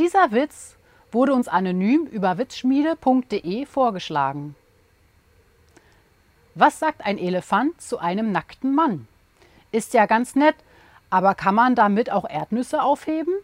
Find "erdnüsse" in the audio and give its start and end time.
12.26-12.82